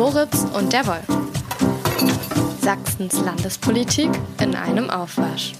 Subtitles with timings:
[0.00, 1.04] Moritz und der Wolf.
[2.62, 4.08] Sachsens Landespolitik
[4.40, 5.52] in einem Aufwasch.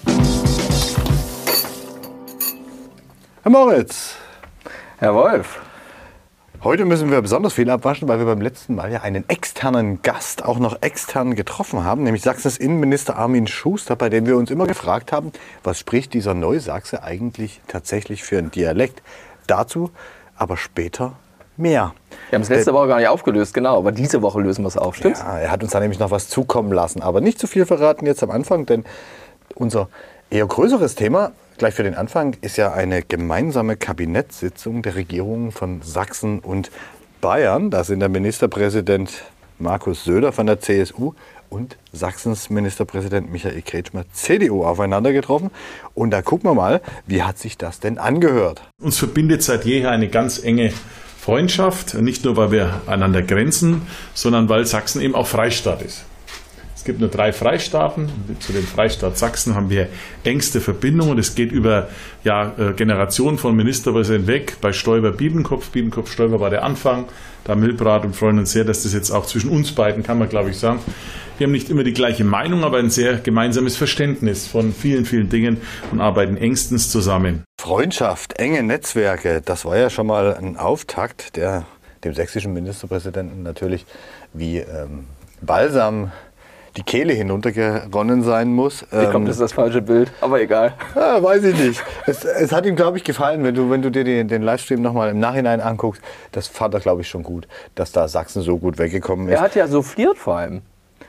[3.43, 4.15] Herr Moritz,
[4.97, 5.61] Herr Wolf.
[6.63, 10.43] heute müssen wir besonders viel abwaschen, weil wir beim letzten Mal ja einen externen Gast
[10.43, 14.65] auch noch extern getroffen haben, nämlich Sachsens Innenminister Armin Schuster, bei dem wir uns immer
[14.65, 15.31] gefragt haben,
[15.63, 19.03] was spricht dieser Neusachse eigentlich tatsächlich für einen Dialekt.
[19.45, 19.91] Dazu
[20.35, 21.13] aber später
[21.61, 21.93] mehr.
[22.29, 24.77] Wir haben es letzte Woche gar nicht aufgelöst, genau, aber diese Woche lösen wir es
[24.77, 25.19] auf, stimmt's?
[25.19, 28.05] Ja, er hat uns da nämlich noch was zukommen lassen, aber nicht zu viel verraten
[28.05, 28.85] jetzt am Anfang, denn
[29.55, 29.89] unser
[30.29, 35.83] eher größeres Thema gleich für den Anfang ist ja eine gemeinsame Kabinettssitzung der Regierungen von
[35.83, 36.71] Sachsen und
[37.21, 37.69] Bayern.
[37.69, 39.11] Da sind der Ministerpräsident
[39.59, 41.13] Markus Söder von der CSU
[41.51, 45.51] und Sachsens Ministerpräsident Michael Kretschmer CDU aufeinander getroffen.
[45.93, 48.63] Und da gucken wir mal, wie hat sich das denn angehört?
[48.81, 50.73] Uns verbindet seit jeher eine ganz enge
[51.21, 53.83] Freundschaft, nicht nur weil wir einander grenzen,
[54.15, 56.05] sondern weil Sachsen eben auch Freistaat ist.
[56.81, 58.09] Es gibt nur drei Freistaaten.
[58.39, 59.87] Zu dem Freistaat Sachsen haben wir
[60.23, 61.19] engste Verbindungen.
[61.19, 61.89] Es geht über
[62.23, 64.57] ja, äh, Generationen von Ministerpräsidenten weg.
[64.61, 65.69] Bei Stoiber Biedenkopf.
[65.69, 67.05] Biedenkopf Stoiber war der Anfang.
[67.43, 70.27] Da Milbrat und freuen uns sehr, dass das jetzt auch zwischen uns beiden, kann man
[70.27, 70.79] glaube ich sagen.
[71.37, 75.29] Wir haben nicht immer die gleiche Meinung, aber ein sehr gemeinsames Verständnis von vielen, vielen
[75.29, 77.43] Dingen und arbeiten engstens zusammen.
[77.61, 81.67] Freundschaft, enge Netzwerke, das war ja schon mal ein Auftakt, der
[82.03, 83.85] dem sächsischen Ministerpräsidenten natürlich
[84.33, 85.05] wie ähm,
[85.41, 86.11] Balsam
[86.77, 88.83] die Kehle hinuntergeronnen sein muss.
[88.83, 90.73] Ich glaube, das ist das falsche Bild, aber egal.
[90.95, 91.83] ja, weiß ich nicht.
[92.05, 94.81] Es, es hat ihm, glaube ich, gefallen, wenn du, wenn du dir den, den Livestream
[94.81, 96.01] nochmal im Nachhinein anguckst.
[96.31, 99.35] Das fand er, glaube ich, schon gut, dass da Sachsen so gut weggekommen ist.
[99.35, 100.61] Er hat ja souffliert vor allem.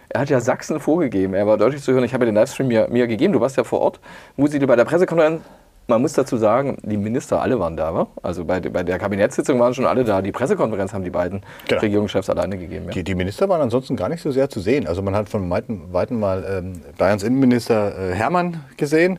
[0.08, 1.33] Er hat ja Sachsen vorgegeben.
[1.33, 2.05] Er war deutlich zu hören.
[2.05, 3.33] Ich habe ja den Livestream mir, mir gegeben.
[3.33, 4.00] Du warst ja vor Ort.
[4.36, 5.40] Musi, bei der Pressekonferenz.
[5.88, 7.94] Man muss dazu sagen, die Minister alle waren da.
[7.94, 8.06] Wa?
[8.22, 10.22] Also bei, bei der Kabinettssitzung waren schon alle da.
[10.22, 11.80] Die Pressekonferenz haben die beiden Genau.
[11.80, 12.86] Regierungschefs alleine gegeben.
[12.86, 12.92] Ja.
[12.92, 14.86] Die, die Minister waren ansonsten gar nicht so sehr zu sehen.
[14.86, 19.18] Also man hat von weitem, mal ähm, Bayerns Innenminister äh, Hermann gesehen,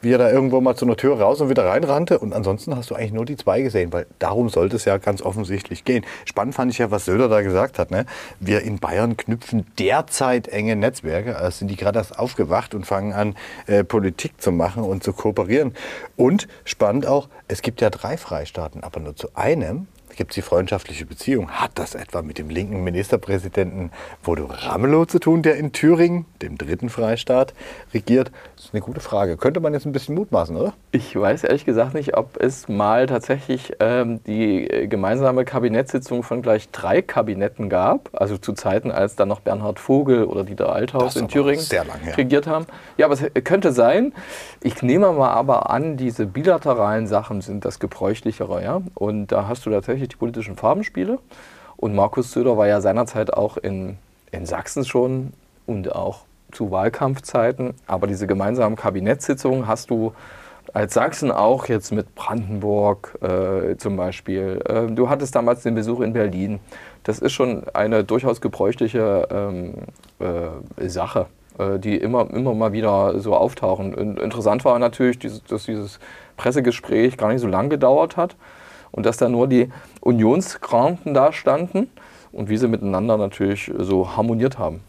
[0.00, 2.18] wie er da irgendwo mal zu einer Tür raus und wieder reinrannte.
[2.18, 5.22] Und ansonsten hast du eigentlich nur die zwei gesehen, weil darum sollte es ja ganz
[5.22, 6.04] offensichtlich gehen.
[6.24, 7.90] Spannend fand ich ja, was Söder da gesagt hat.
[7.90, 8.06] Ne?
[8.40, 11.36] Wir in Bayern knüpfen derzeit enge Netzwerke.
[11.36, 13.34] Also sind die gerade erst aufgewacht und fangen an,
[13.66, 15.74] äh, Politik zu machen und zu kooperieren.
[16.16, 19.86] Und spannend auch, es gibt ja drei Freistaaten, aber nur zu einem
[20.18, 21.48] gibt es die freundschaftliche Beziehung.
[21.48, 23.92] Hat das etwa mit dem linken Ministerpräsidenten
[24.24, 27.54] Bodo Ramelow zu tun, der in Thüringen, dem dritten Freistaat,
[27.94, 28.32] regiert?
[28.58, 29.36] Das ist eine gute Frage.
[29.36, 30.72] Könnte man jetzt ein bisschen mutmaßen, oder?
[30.90, 36.68] Ich weiß ehrlich gesagt nicht, ob es mal tatsächlich ähm, die gemeinsame Kabinettssitzung von gleich
[36.70, 38.10] drei Kabinetten gab.
[38.12, 42.48] Also zu Zeiten, als dann noch Bernhard Vogel oder Dieter Althaus in Thüringen lang regiert
[42.48, 42.66] haben.
[42.96, 44.12] Ja, aber es könnte sein.
[44.60, 48.60] Ich nehme mal aber an, diese bilateralen Sachen sind das gebräuchlichere.
[48.64, 48.82] Ja?
[48.96, 51.20] Und da hast du tatsächlich die politischen Farbenspiele.
[51.76, 53.98] Und Markus Söder war ja seinerzeit auch in,
[54.32, 55.32] in Sachsen schon
[55.64, 56.22] und auch
[56.52, 57.74] zu Wahlkampfzeiten.
[57.86, 60.12] Aber diese gemeinsamen Kabinettssitzungen hast du
[60.74, 64.62] als Sachsen auch jetzt mit Brandenburg äh, zum Beispiel.
[64.68, 66.60] Ähm, du hattest damals den Besuch in Berlin.
[67.04, 69.74] Das ist schon eine durchaus gebräuchliche ähm,
[70.18, 71.26] äh, Sache,
[71.58, 73.94] äh, die immer, immer mal wieder so auftauchen.
[73.94, 76.00] Und interessant war natürlich, dieses, dass dieses
[76.36, 78.36] Pressegespräch gar nicht so lang gedauert hat
[78.90, 79.70] und dass da nur die
[80.00, 81.88] Unionskranken da standen
[82.32, 84.80] und wie sie miteinander natürlich so harmoniert haben.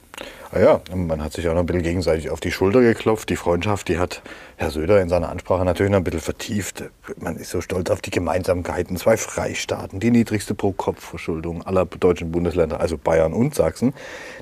[0.52, 3.30] Ah ja, man hat sich auch noch ein bisschen gegenseitig auf die Schulter geklopft.
[3.30, 4.24] Die Freundschaft, die hat
[4.58, 6.86] Herr Söder in seiner Ansprache natürlich noch ein bisschen vertieft.
[7.18, 8.98] Man ist so stolz auf die Gemeinsamkeiten.
[8.98, 13.94] Zwei Freistaaten, die niedrigste Pro-Kopf-Verschuldung aller deutschen Bundesländer, also Bayern und Sachsen,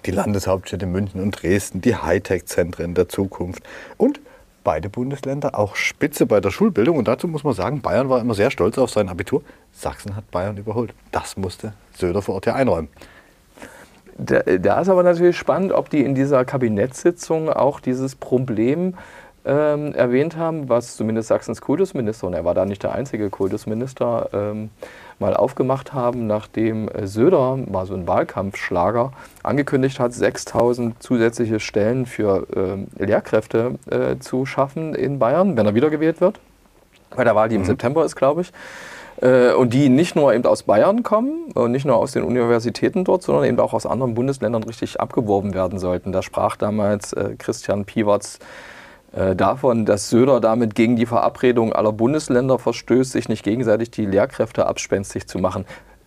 [0.06, 3.64] die Landeshauptstädte München und Dresden, die Hightech-Zentren der Zukunft
[3.98, 4.22] und
[4.64, 6.98] beide Bundesländer auch Spitze bei der Schulbildung.
[6.98, 9.42] Und dazu muss man sagen, Bayern war immer sehr stolz auf sein Abitur.
[9.74, 10.94] Sachsen hat Bayern überholt.
[11.12, 12.88] Das musste Söder vor Ort ja einräumen.
[14.18, 18.96] Da, da ist aber natürlich spannend, ob die in dieser Kabinettssitzung auch dieses Problem
[19.46, 24.30] ähm, erwähnt haben, was zumindest Sachsens Kultusminister, und er war da nicht der einzige Kultusminister,
[24.34, 24.70] ähm,
[25.20, 29.14] mal aufgemacht haben, nachdem äh, Söder, mal so ein Wahlkampfschlager,
[29.44, 35.76] angekündigt hat, 6000 zusätzliche Stellen für ähm, Lehrkräfte äh, zu schaffen in Bayern, wenn er
[35.76, 36.40] wiedergewählt wird.
[37.16, 38.52] Bei der Wahl, die im September ist, glaube ich.
[39.22, 43.04] Äh, Und die nicht nur eben aus Bayern kommen und nicht nur aus den Universitäten
[43.04, 46.12] dort, sondern eben auch aus anderen Bundesländern richtig abgeworben werden sollten.
[46.12, 48.40] Da sprach damals äh, Christian Piwatz
[49.14, 54.06] äh, davon, dass Söder damit gegen die Verabredung aller Bundesländer verstößt, sich nicht gegenseitig die
[54.06, 55.66] Lehrkräfte abspenstig zu machen.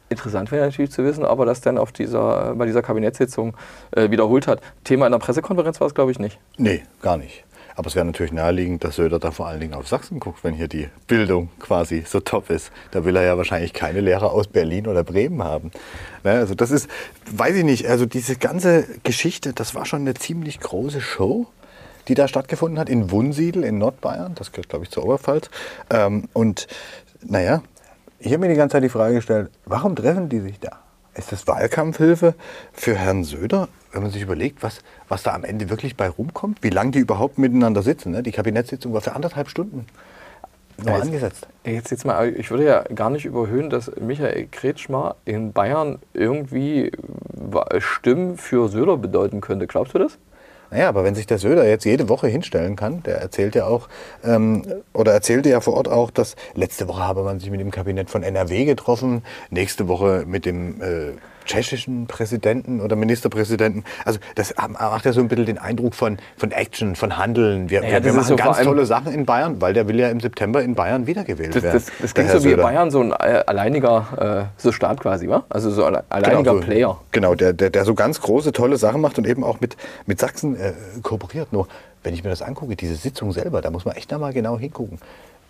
[0.09, 3.57] Interessant wäre natürlich zu wissen, ob er das dann auf dieser, bei dieser Kabinettssitzung
[3.93, 4.61] äh, wiederholt hat.
[4.85, 6.39] Thema in der Pressekonferenz war es, glaube ich, nicht.
[6.59, 7.45] Nee, gar nicht.
[7.81, 10.53] Aber es wäre natürlich naheliegend, dass Söder da vor allen Dingen auf Sachsen guckt, wenn
[10.53, 12.71] hier die Bildung quasi so top ist.
[12.91, 15.71] Da will er ja wahrscheinlich keine Lehrer aus Berlin oder Bremen haben.
[16.23, 16.91] Ne, also das ist,
[17.33, 21.47] weiß ich nicht, also diese ganze Geschichte, das war schon eine ziemlich große Show
[22.09, 24.35] die da stattgefunden hat, in Wunsiedel in Nordbayern.
[24.35, 25.49] Das gehört, glaube ich, zur Oberpfalz.
[25.91, 26.67] Ähm, und
[27.23, 27.63] naja,
[28.19, 30.81] ich habe mir die ganze Zeit die Frage gestellt, warum treffen die sich da?
[31.21, 32.35] Ist das Wahlkampfhilfe
[32.73, 33.69] für Herrn Söder?
[33.93, 36.99] Wenn man sich überlegt, was, was da am Ende wirklich bei rumkommt, wie lange die
[36.99, 38.13] überhaupt miteinander sitzen.
[38.13, 38.23] Ne?
[38.23, 39.85] Die Kabinettssitzung war für anderthalb Stunden
[40.79, 41.47] nur jetzt, angesetzt.
[41.67, 46.91] Jetzt, jetzt mal, ich würde ja gar nicht überhöhen, dass Michael Kretschmer in Bayern irgendwie
[47.81, 49.67] Stimmen für Söder bedeuten könnte.
[49.67, 50.17] Glaubst du das?
[50.71, 53.89] Naja, aber wenn sich der Söder jetzt jede Woche hinstellen kann, der erzählt ja auch,
[54.25, 57.71] ähm, oder erzählte ja vor Ort auch, dass letzte Woche habe man sich mit dem
[57.71, 61.13] Kabinett von NRW getroffen, nächste Woche mit dem äh,
[61.51, 63.85] tschechischen Präsidenten oder Ministerpräsidenten.
[64.05, 67.71] Also das macht ja so ein bisschen den Eindruck von, von Action, von Handeln.
[67.71, 70.21] Wir, Ja, wir machen so ganz tolle Sachen in Bayern, weil der will ja im
[70.21, 71.83] September in Bayern wiedergewählt Das, werden.
[71.85, 72.63] das, das klingt so wie Söder.
[72.63, 75.45] Bayern, so ein äh, alleiniger äh, so Staat quasi, wa?
[75.49, 77.01] Also so ein alleiniger Genau, so, Player.
[77.11, 79.77] Genau, der, der, der so ganz große, tolle Sachen macht und eben auch mit,
[80.07, 81.53] mit Sachsen äh, kooperiert.
[81.53, 81.67] Nur,
[82.05, 84.99] wenn ich mir das angucke, diese Sitzung selber, da muss man echt nochmal genau hingucken.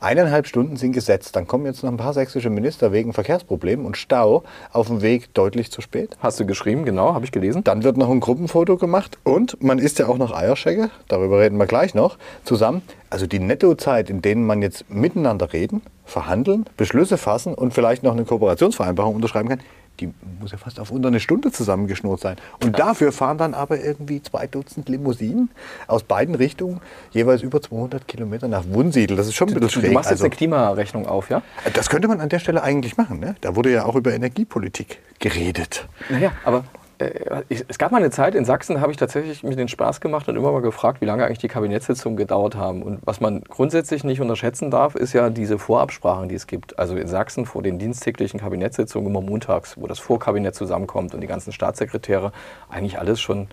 [0.02, 3.99] Eineinhalb Stunden sind gesetzt, dann kommen jetzt noch ein paar sächsische Minister wegen Verkehrsproblemen und
[3.99, 6.17] Stau auf dem Weg deutlich zu spät.
[6.20, 7.62] Hast du geschrieben, genau, habe ich gelesen.
[7.64, 11.58] Dann wird noch ein Gruppenfoto gemacht und man isst ja auch noch Eierschecke, darüber reden
[11.58, 12.81] wir gleich noch, zusammen.
[13.11, 18.12] Also die Nettozeit, in denen man jetzt miteinander reden, verhandeln, Beschlüsse fassen und vielleicht noch
[18.12, 19.61] eine Kooperationsvereinbarung unterschreiben kann,
[20.00, 22.37] die muss ja fast auf unter eine Stunde zusammengeschnurrt sein.
[22.62, 25.50] Und dafür fahren dann aber irgendwie zwei Dutzend Limousinen
[25.87, 26.81] aus beiden Richtungen,
[27.11, 29.17] jeweils über 200 Kilometer nach Wunsiedel.
[29.17, 29.93] Das ist schon ein bisschen Du schräg.
[29.93, 31.43] machst jetzt Also- eine Klimarechnung auf, ja?
[31.75, 33.20] das könnte man an der Stelle eigentlich machen.
[33.20, 33.37] Ne?
[33.43, 35.87] Da wurde ja auch über Energiepolitik geredet.
[36.08, 36.64] Naja, aber
[37.00, 40.37] es gab mal eine Zeit in Sachsen, habe ich tatsächlich mir den Spaß gemacht und
[40.37, 42.82] immer mal gefragt, wie lange eigentlich die Kabinettssitzungen gedauert haben.
[42.82, 46.79] Und was man grundsätzlich nicht unterschätzen darf, ist ja diese Vorabsprachen, die es gibt.
[46.79, 51.26] Also in Sachsen vor den diensttäglichen Kabinettssitzungen immer montags, wo das Vorkabinett zusammenkommt und die
[51.26, 52.32] ganzen Staatssekretäre
[52.69, 53.49] eigentlich alles schon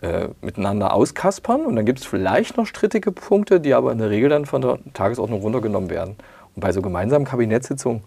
[0.00, 1.66] äh, miteinander auskaspern.
[1.66, 4.62] Und dann gibt es vielleicht noch strittige Punkte, die aber in der Regel dann von
[4.62, 6.16] der Tagesordnung runtergenommen werden.
[6.54, 8.02] Und bei so gemeinsamen Kabinettssitzungen,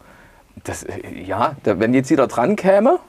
[0.64, 3.00] das, äh, ja, da, wenn jetzt jeder dran käme,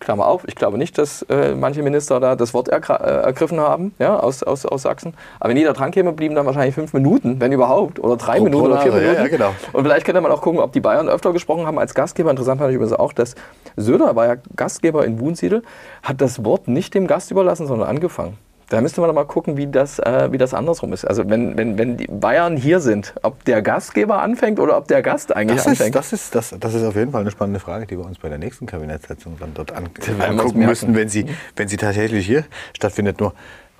[0.00, 3.94] Klammer auf, ich glaube nicht, dass äh, manche Minister da das Wort äh, ergriffen haben,
[3.98, 5.14] ja, aus, aus, aus Sachsen.
[5.40, 8.44] Aber wenn jeder dran käme, blieben dann wahrscheinlich fünf Minuten, wenn überhaupt, oder drei Pro-
[8.44, 9.30] Minuten oder vier Nase, ja, Minuten.
[9.30, 9.54] ja, genau.
[9.72, 12.30] Und vielleicht könnte man auch gucken, ob die Bayern öfter gesprochen haben als Gastgeber.
[12.30, 13.34] Interessant fand ich übrigens auch, dass
[13.76, 15.62] Söder war ja Gastgeber in Wunsiedel,
[16.02, 18.38] hat das Wort nicht dem Gast überlassen, sondern angefangen.
[18.70, 21.06] Da müsste man doch mal gucken, wie das, äh, wie das andersrum ist.
[21.06, 25.00] Also wenn, wenn, wenn die Bayern hier sind, ob der Gastgeber anfängt oder ob der
[25.00, 25.96] Gast eigentlich Das anfängt.
[25.96, 28.18] ist, das, ist, das, das ist auf jeden Fall eine spannende Frage, die wir uns
[28.18, 29.88] bei der nächsten Kabinettssitzung dann dort an,
[30.20, 31.24] angucken müssen, wenn sie,
[31.56, 32.44] wenn sie tatsächlich hier
[32.76, 33.20] stattfindet.
[33.20, 33.32] Nur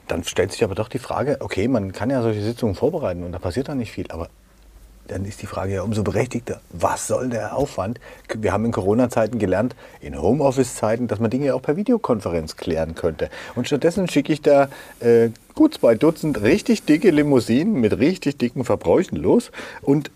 [0.07, 3.33] dann stellt sich aber doch die Frage, okay, man kann ja solche Sitzungen vorbereiten und
[3.33, 4.29] da passiert dann nicht viel, aber
[5.09, 7.99] dann ist die Frage ja umso berechtigter, was soll der Aufwand?
[8.37, 13.31] Wir haben in Corona-Zeiten gelernt, in Homeoffice-Zeiten, dass man Dinge auch per Videokonferenz klären könnte.
[13.55, 14.69] Und stattdessen schicke ich da
[15.01, 19.51] äh, gut zwei Dutzend richtig dicke Limousinen mit richtig dicken Verbräuchen los
[19.83, 20.11] und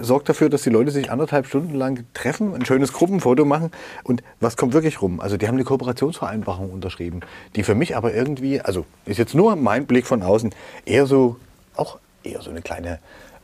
[0.00, 3.72] sorgt dafür, dass die Leute sich anderthalb Stunden lang treffen, ein schönes Gruppenfoto machen.
[4.04, 5.20] Und was kommt wirklich rum?
[5.20, 7.20] Also die haben eine Kooperationsvereinbarung unterschrieben,
[7.56, 10.54] die für mich aber irgendwie, also ist jetzt nur mein Blick von außen,
[10.84, 11.36] eher so,
[11.74, 12.98] auch eher so eine kleine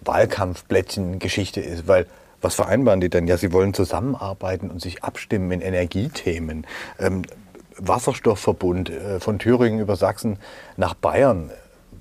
[0.04, 2.06] Wahlkampfblättchen-Geschichte ist, weil
[2.40, 3.26] was vereinbaren die denn?
[3.26, 6.66] Ja, sie wollen zusammenarbeiten und sich abstimmen in Energiethemen.
[6.98, 7.22] Ähm,
[7.78, 10.38] Wasserstoffverbund äh, von Thüringen über Sachsen
[10.76, 11.50] nach Bayern,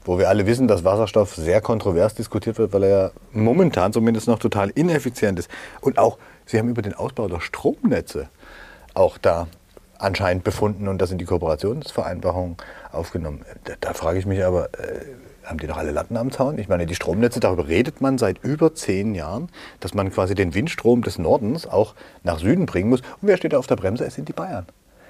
[0.06, 4.28] wo wir alle wissen, dass Wasserstoff sehr kontrovers diskutiert wird, weil er ja momentan zumindest
[4.28, 5.50] noch total ineffizient ist.
[5.82, 8.28] Und auch, sie haben über den Ausbau der Stromnetze
[8.94, 9.48] auch da
[10.04, 12.58] anscheinend befunden und das in die Kooperationsvereinbarung
[12.92, 13.42] aufgenommen.
[13.64, 15.06] Da, da frage ich mich aber, äh,
[15.44, 16.58] haben die doch alle Latten am Zaun?
[16.58, 20.54] Ich meine, die Stromnetze, darüber redet man seit über zehn Jahren, dass man quasi den
[20.54, 23.02] Windstrom des Nordens auch nach Süden bringen muss.
[23.02, 24.06] Und wer steht da auf der Bremse?
[24.06, 24.66] Es sind die Bayern.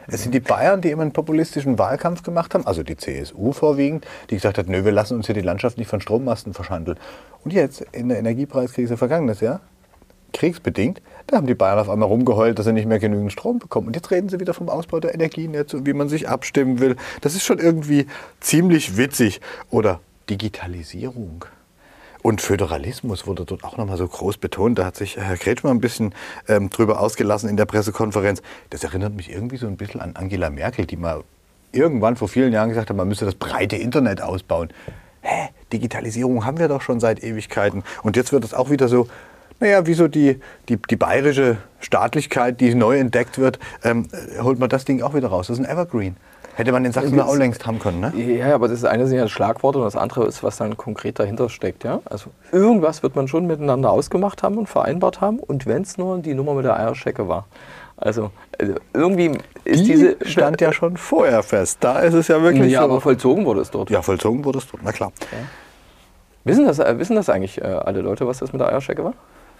[0.07, 4.05] Es sind die Bayern, die immer einen populistischen Wahlkampf gemacht haben, also die CSU vorwiegend,
[4.29, 6.97] die gesagt hat, nö, wir lassen uns hier die Landschaft nicht von Strommasten verschandeln.
[7.45, 9.61] Und jetzt in der Energiepreiskrise vergangenes Jahr,
[10.33, 13.87] kriegsbedingt, da haben die Bayern auf einmal rumgeheult, dass sie nicht mehr genügend Strom bekommen.
[13.87, 16.95] Und jetzt reden sie wieder vom Ausbau der Energienetze und wie man sich abstimmen will.
[17.21, 18.07] Das ist schon irgendwie
[18.39, 19.39] ziemlich witzig.
[19.69, 19.99] Oder
[20.29, 21.45] Digitalisierung.
[22.21, 24.79] Und Föderalismus wurde dort auch nochmal so groß betont.
[24.79, 26.15] Da hat sich Herr Kretschmer ein bisschen
[26.47, 28.41] ähm, drüber ausgelassen in der Pressekonferenz.
[28.69, 31.23] Das erinnert mich irgendwie so ein bisschen an Angela Merkel, die mal
[31.73, 34.69] irgendwann vor vielen Jahren gesagt hat, man müsse das breite Internet ausbauen.
[35.21, 35.49] Hä?
[35.73, 37.83] Digitalisierung haben wir doch schon seit Ewigkeiten.
[38.03, 39.07] Und jetzt wird es auch wieder so,
[39.63, 40.39] naja, wie so die,
[40.69, 44.07] die, die bayerische Staatlichkeit, die neu entdeckt wird, ähm,
[44.41, 45.47] holt man das Ding auch wieder raus.
[45.47, 46.17] Das ist ein Evergreen.
[46.55, 48.13] Hätte man in Sachsen auch längst haben können, ne?
[48.15, 51.49] Ja, aber das eine sind ja Schlagworte und das andere ist, was dann konkret dahinter
[51.49, 51.83] steckt.
[51.83, 52.01] Ja?
[52.05, 56.19] Also irgendwas wird man schon miteinander ausgemacht haben und vereinbart haben und wenn es nur
[56.19, 57.47] die Nummer mit der Eierschecke war.
[57.97, 58.29] Also,
[58.59, 59.31] also irgendwie
[59.63, 60.17] ist Die diese...
[60.25, 61.77] stand ja schon vorher fest.
[61.79, 62.85] Da ist es ja wirklich ja, so.
[62.85, 63.89] aber vollzogen wurde es dort.
[63.89, 65.11] ja, vollzogen wurde es dort, na klar.
[66.43, 69.13] Wissen, das, äh, wissen das eigentlich äh, alle Leute, was das mit der Eierschecke war?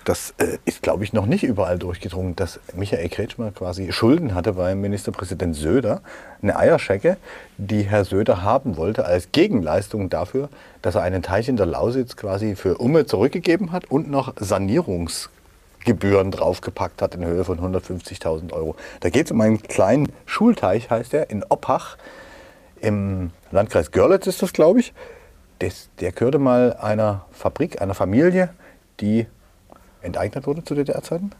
[0.05, 4.53] Das äh, ist, glaube ich, noch nicht überall durchgedrungen, dass Michael Kretschmer quasi Schulden hatte
[4.53, 6.01] beim Ministerpräsident Söder.
[6.41, 7.17] Eine Eierschecke,
[7.57, 10.49] die Herr Söder haben wollte als Gegenleistung dafür,
[10.81, 16.31] dass er einen Teich in der Lausitz quasi für Umme zurückgegeben hat und noch Sanierungsgebühren
[16.31, 18.75] draufgepackt hat in Höhe von 150.000 Euro.
[18.99, 21.97] Da geht es um einen kleinen Schulteich, heißt er, in Oppach.
[22.81, 24.93] Im Landkreis Görlitz ist das, glaube ich.
[25.59, 28.49] Das, der gehörte mal einer Fabrik, einer Familie,
[28.99, 29.27] die
[30.03, 31.31] enteignet wurde zu DDR-Zeiten.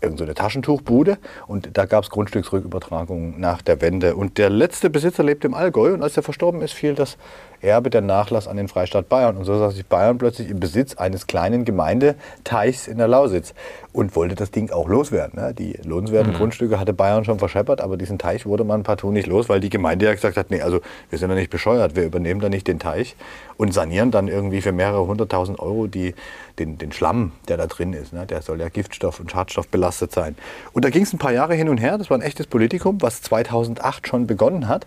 [0.00, 1.16] Irgend so eine Taschentuchbude.
[1.46, 4.16] Und da gab es Grundstücksrückübertragungen nach der Wende.
[4.16, 5.92] Und der letzte Besitzer lebte im Allgäu.
[5.94, 7.16] Und als er verstorben ist, fiel das
[7.62, 9.36] Erbe der Nachlass an den Freistaat Bayern.
[9.36, 13.54] Und so sah sich Bayern plötzlich im Besitz eines kleinen Gemeindeteichs in der Lausitz
[13.92, 15.40] und wollte das Ding auch loswerden.
[15.40, 15.54] Ne?
[15.54, 19.48] Die lohnenswerten Grundstücke hatte Bayern schon verscheppert, aber diesen Teich wurde man partout nicht los,
[19.48, 20.80] weil die Gemeinde ja gesagt hat, nee, also
[21.10, 23.14] wir sind ja nicht bescheuert, wir übernehmen da nicht den Teich
[23.56, 26.14] und sanieren dann irgendwie für mehrere hunderttausend Euro die,
[26.58, 28.12] den, den Schlamm, der da drin ist.
[28.12, 28.26] Ne?
[28.26, 30.36] Der soll ja Giftstoff und Schadstoff belastet sein.
[30.72, 33.00] Und da ging es ein paar Jahre hin und her, das war ein echtes Politikum,
[33.00, 34.86] was 2008 schon begonnen hat.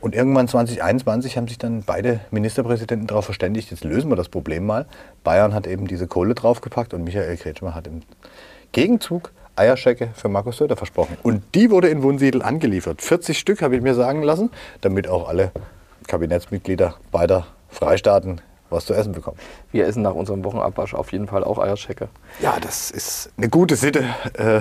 [0.00, 4.64] Und irgendwann 2021 haben sich dann beide Ministerpräsidenten darauf verständigt, jetzt lösen wir das Problem
[4.64, 4.86] mal.
[5.24, 8.02] Bayern hat eben diese Kohle draufgepackt und Michael Kretschmer hat im
[8.70, 11.16] Gegenzug Eierschecke für Markus Söder versprochen.
[11.24, 13.02] Und die wurde in Wunsiedel angeliefert.
[13.02, 14.50] 40 Stück habe ich mir sagen lassen,
[14.80, 15.50] damit auch alle
[16.06, 18.40] Kabinettsmitglieder beider Freistaaten
[18.70, 19.38] was zu essen bekommen.
[19.72, 22.08] Wir essen nach unserem Wochenabwasch auf jeden Fall auch Eierschecke.
[22.40, 24.60] Ja, das ist eine gute Sitte, äh,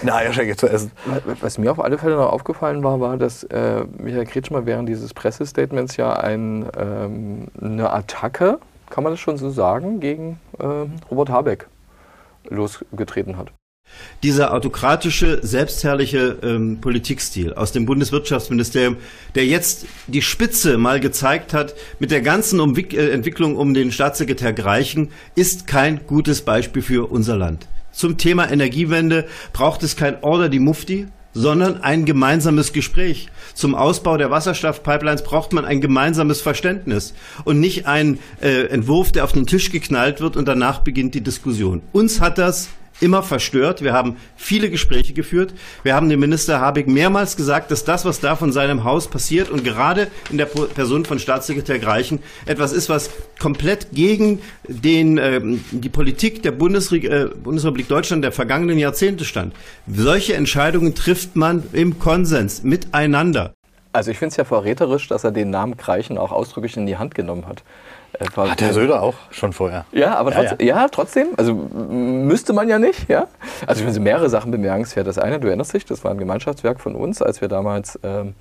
[0.00, 0.92] eine Eierschecke zu essen.
[1.40, 5.14] Was mir auf alle Fälle noch aufgefallen war, war, dass äh, Michael Kretschmer während dieses
[5.14, 8.58] Pressestatements ja ein, ähm, eine Attacke,
[8.90, 11.66] kann man das schon so sagen, gegen ähm, Robert Habeck
[12.48, 13.52] losgetreten hat.
[14.22, 18.96] Dieser autokratische, selbstherrliche ähm, Politikstil aus dem Bundeswirtschaftsministerium,
[19.34, 23.90] der jetzt die Spitze mal gezeigt hat mit der ganzen Umwick äh, Entwicklung um den
[23.90, 27.66] Staatssekretär Greichen, ist kein gutes Beispiel für unser Land.
[27.90, 33.28] Zum Thema Energiewende braucht es kein Order die Mufti, sondern ein gemeinsames Gespräch.
[33.54, 39.24] Zum Ausbau der Wasserstoffpipelines braucht man ein gemeinsames Verständnis und nicht ein äh, Entwurf, der
[39.24, 41.82] auf den Tisch geknallt wird und danach beginnt die Diskussion.
[41.92, 42.68] Uns hat das
[43.02, 43.82] immer verstört.
[43.82, 45.52] Wir haben viele Gespräche geführt.
[45.82, 49.50] Wir haben dem Minister Habeck mehrmals gesagt, dass das, was da von seinem Haus passiert
[49.50, 55.64] und gerade in der Person von Staatssekretär Greichen etwas ist, was komplett gegen den, ähm,
[55.70, 59.54] die Politik der Bundesre äh, Bundesrepublik Deutschland der vergangenen Jahrzehnte stand.
[59.86, 63.52] Solche Entscheidungen trifft man im Konsens miteinander.
[63.92, 66.96] Also ich finde es ja verräterisch, dass er den Namen Greichen auch ausdrücklich in die
[66.96, 67.62] Hand genommen hat.
[68.18, 69.84] Äh, weil- Hat Herr Söder auch schon vorher.
[69.92, 71.26] Ja, aber Ja, trotzdem, ja, trotzdem.
[71.36, 73.26] Also müsste man ja nicht, ja.
[73.66, 75.06] Also ich finde mehrere Sachen bemerkenswert.
[75.06, 78.34] Das eine, du erinnerst dich, das war ein Gemeinschaftswerk von uns, als wir damals ähm,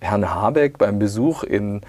[0.00, 1.80] Herrn Habeck beim Besuch in,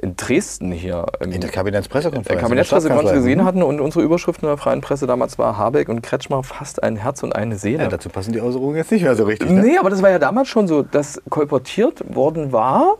[0.00, 2.28] in Dresden hier In der Kabinettspressekonferenz.
[2.28, 5.88] der in Kabinettspressekonferenz gesehen hatten und unsere Überschrift in der Freien Presse damals war Habeck
[5.88, 7.82] und Kretschmer fast ein Herz und eine Seele.
[7.82, 9.50] Ja, dazu passen die Äußerungen jetzt nicht mehr so richtig.
[9.50, 9.60] Ne?
[9.60, 12.96] Nee, aber das war ja damals schon so, dass kolportiert worden war,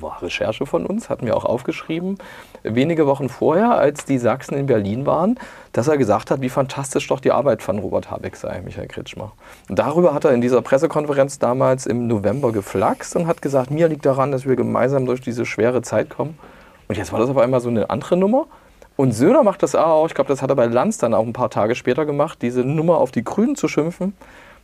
[0.00, 2.18] war Recherche von uns, hatten wir auch aufgeschrieben,
[2.64, 5.38] wenige Wochen vorher, als die Sachsen in Berlin waren,
[5.72, 9.32] dass er gesagt hat, wie fantastisch doch die Arbeit von Robert Habeck sei, Michael Kretschmer.
[9.68, 13.88] Und darüber hat er in dieser Pressekonferenz damals im November geflaxt und hat gesagt, mir
[13.88, 16.38] liegt daran, dass wir gemeinsam durch diese schwere Zeit kommen.
[16.90, 18.46] Und jetzt war das auf einmal so eine andere Nummer.
[18.96, 21.32] Und Söder macht das auch, ich glaube, das hat er bei Lanz dann auch ein
[21.32, 24.12] paar Tage später gemacht, diese Nummer auf die Grünen zu schimpfen.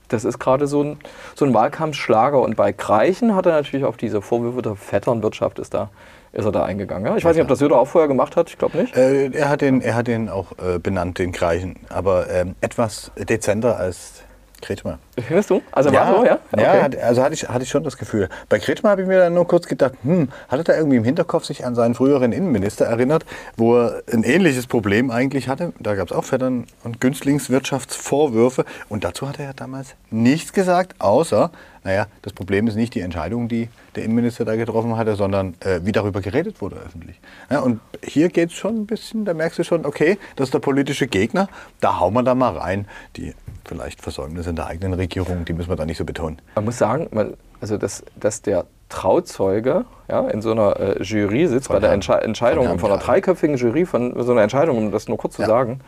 [0.09, 0.97] Das ist gerade so ein,
[1.37, 2.41] so ein Wahlkampfschlager.
[2.41, 5.91] Und bei Greichen hat er natürlich auf diese Vorwürfe der Vetternwirtschaft ist, da,
[6.33, 7.07] ist er da eingegangen.
[7.07, 7.17] Ja?
[7.17, 8.97] Ich weiß nicht, ob das Söder auch vorher gemacht hat, ich glaube nicht.
[8.97, 11.77] Äh, er, hat den, er hat den auch äh, benannt, den Greichen.
[11.91, 14.25] Aber ähm, etwas dezenter als
[14.63, 14.99] Kretschmer.
[15.21, 15.63] Findest du?
[15.73, 16.39] Also war so, ja?
[16.57, 18.29] ja hat- also hatte ich, hatte ich schon das Gefühl.
[18.49, 21.05] Bei Kretschmer habe ich mir dann nur kurz gedacht, hm, hat er da irgendwie im
[21.05, 23.25] Hinterkopf sich an seinen früheren Innenminister erinnert,
[23.57, 25.73] wo er ein ähnliches Problem eigentlich hatte.
[25.79, 28.65] Da gab es auch Vettern- und Günstlingswirtschaftsvorwürfe.
[28.89, 31.51] Und dazu hat er ja damals nichts gesagt, außer,
[31.87, 35.79] naja, das Problem ist nicht die Entscheidung, die der Innenminister da getroffen hatte, sondern äh,
[35.85, 37.21] wie darüber geredet wurde öffentlich.
[37.49, 40.55] Ja, und hier geht es schon ein bisschen, da merkst du schon, okay, das ist
[40.55, 41.49] der politische Gegner,
[41.81, 42.89] da hauen wir da mal rein.
[43.17, 46.43] Die vielleicht Versäumnisse in der eigenen Regierung, die müssen wir da nicht so betonen.
[46.57, 51.47] Man muss sagen, man, also dass, dass der Trauzeuge ja, in so einer äh, Jury
[51.47, 54.91] sitzt, bei der Entsche Entscheidung, von von einer dreiköpfigen Jury, von so einer Entscheidung, um
[54.91, 55.49] das nur kurz zu Ja.
[55.49, 55.81] sagen,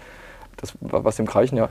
[0.59, 1.69] das, was dem Greichen ja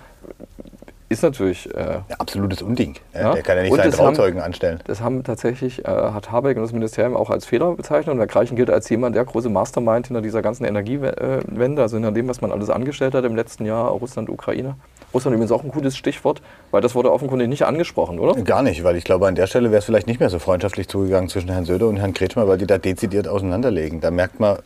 [1.09, 1.73] ist natürlich.
[1.73, 2.95] Äh, absolutes Unding.
[3.13, 3.33] Ja.
[3.33, 4.79] Der kann ja nicht Und seinen haben- Trauzeugen anstellen.
[4.87, 8.11] das haben tatsächlich, äh, hat Habeck und das Ministerium auch als Fehler bezeichnet.
[8.13, 12.11] Und der Greichen gilt als jemand, der große Mastermind hinter dieser ganzen Energiewende, also hinter
[12.11, 14.75] dem, was man alles angestellt hat im letzten Jahr, Russland, Ukraine.
[15.13, 18.35] Russland übrigens auch ein gutes Stichwort, weil das wurde offenkundig nicht angesprochen, oder?
[18.41, 20.89] Gar nicht, weil ich glaube, an der Stelle wäre es vielleicht nicht mehr so freundschaftlich
[20.89, 24.01] zugegangen zwischen Herrn Söder und Herrn Kretschmer, weil die da dezidiert auseinanderlegen.
[24.01, 24.57] Da merkt man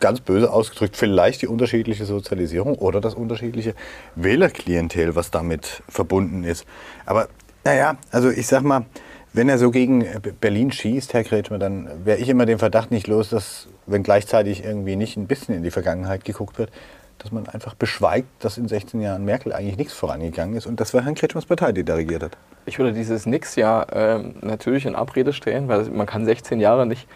[0.00, 3.74] ganz böse ausgedrückt vielleicht die unterschiedliche Sozialisierung oder das unterschiedliche
[4.14, 6.66] Wählerklientel, was damit verbunden ist.
[7.04, 7.28] Aber
[7.64, 8.86] naja, also ich sag mal,
[9.32, 10.06] wenn er so gegen
[10.40, 14.64] Berlin schießt, Herr Kretschmer, dann wäre ich immer den Verdacht nicht los, dass, wenn gleichzeitig
[14.64, 16.70] irgendwie nicht ein bisschen in die Vergangenheit geguckt wird,
[17.18, 20.94] dass man einfach beschweigt, dass in 16 Jahren Merkel eigentlich nichts vorangegangen ist und das
[20.94, 22.38] war Herrn Kretschmers Partei, die da regiert hat.
[22.66, 26.86] Ich würde dieses Nix ja ähm, natürlich in Abrede stellen, weil man kann 16 Jahre
[26.86, 27.06] nicht,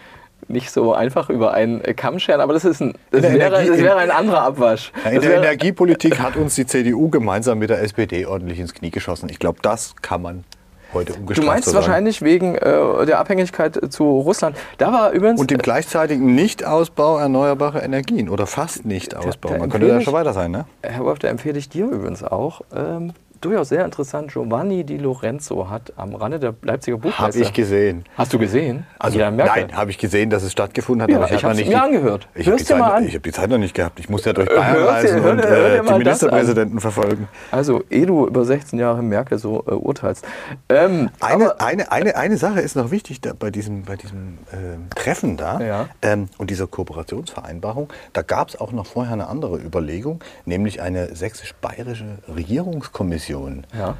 [0.48, 3.78] nicht so einfach über einen Kamm scheren, aber das, ist ein, das, wäre, Energie- das
[3.78, 4.92] wäre ein anderer Abwasch.
[5.04, 8.58] Ja, in Das der wäre, Energiepolitik hat uns die CDU gemeinsam mit der SPD ordentlich
[8.58, 9.28] ins Knie geschossen.
[9.30, 10.44] Ich glaube, das kann man
[10.92, 14.56] heute du meinst so wahrscheinlich wegen äh, der Abhängigkeit zu Russland.
[14.78, 15.40] Da war übrigens.
[15.40, 19.56] Und dem gleichzeitigen Nichtausbau erneuerbarer Energien oder fast Nichtausbau.
[19.56, 20.64] Man könnte da schon weiter sein, ne?
[20.82, 22.62] Herr Wolf, da empfehle ich dir übrigens auch.
[22.74, 24.32] Ähm, durchaus sehr interessant.
[24.32, 27.40] Giovanni Di Lorenzo hat am Rande der Leipziger Habe Buchmesse.
[27.42, 28.04] ich gesehen.
[28.16, 28.86] Hast du gesehen?
[28.98, 29.44] Also Merkel.
[29.66, 31.10] nein, habe ich gesehen, dass es stattgefunden hat.
[31.10, 32.28] Ja, aber ich hab noch hab's nicht mir angehört.
[32.34, 33.06] Ich habe die, Zeit an.
[33.06, 33.98] ich hab die Zeit noch nicht gehabt.
[34.00, 37.28] Ich muss ja durch Äh, Bayern hör reisen hör und hör äh, die Ministerpräsidenten verfolgen.
[37.50, 40.24] Also, ehe du über 16 Jahre Merkel so äh, urteilst.
[40.68, 44.88] Ähm, Eine, eine, eine, eine Sache ist noch wichtig da, bei diesem, bei diesem ähm,
[44.94, 45.88] Treffen da Ja.
[46.02, 47.90] ähm, und dieser Kooperationsvereinbarung.
[48.12, 53.29] Da gab es auch noch vorher eine andere Überlegung, nämlich eine sächsisch-bayerische Regierungskommission
[53.76, 53.96] Ja.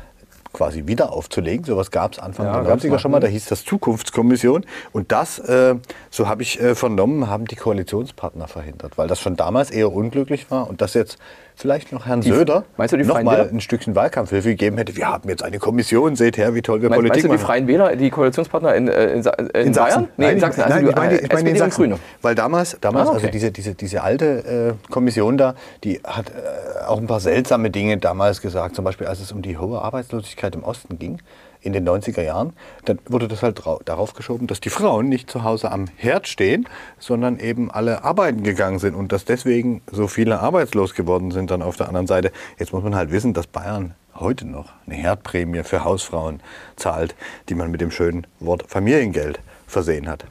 [0.53, 1.65] quasi wieder aufzulegen.
[1.65, 2.99] Sowas gab es Anfang Ja, der gab's 90er mal.
[2.99, 3.21] schon mal.
[3.21, 4.67] Da hieß das Zukunftskommission.
[4.93, 5.77] Und das, äh,
[6.11, 10.51] so habe ich äh, vernommen, haben die Koalitionspartner verhindert, weil das schon damals eher unglücklich
[10.51, 11.19] war und das jetzt
[11.61, 13.51] vielleicht noch Herrn Söder meinst du die noch mal Wähler?
[13.53, 14.97] ein Stückchen Wahlkampfhilfe gegeben hätte.
[14.97, 17.35] Wir haben jetzt eine Kommission, seht her, wie toll wir Meinst, Politik meinst du die
[17.35, 17.47] machen.
[17.47, 20.09] Freien Wähler, die Koalitionspartner in, äh, in, äh, in, Bayern?
[20.17, 20.61] Nee, Nein, in Sachsen.
[20.61, 21.81] Nein, Also ich meine, die, ich meine in Sachsen.
[21.83, 21.99] Grüne.
[22.23, 23.21] Weil damals, damals Ah, okay.
[23.21, 27.71] also diese, diese, diese alte äh, Kommission da, die hat äh, auch ein paar seltsame
[27.71, 28.75] Dinge damals gesagt.
[28.75, 31.19] Zum Beispiel, als es um die hohe Arbeitslosigkeit im Osten ging,
[31.63, 32.53] in den 90er Jahren,
[32.85, 36.69] dann wurde das halt darauf geschoben, dass die Frauen nicht zu Hause am Herd stehen,
[36.99, 41.63] sondern eben alle arbeiten gegangen sind und dass deswegen so viele arbeitslos geworden sind dann
[41.63, 42.33] auf der anderen Seite.
[42.59, 46.41] Jetzt muss man halt wissen, dass Bayern heute noch eine Herdprämie für Hausfrauen
[46.77, 47.15] zahlt,
[47.49, 50.25] die man mit dem schönen Wort Familiengeld versehen hat.